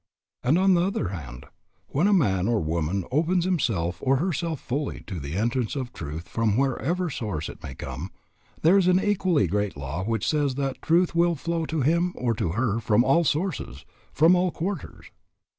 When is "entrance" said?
5.35-5.75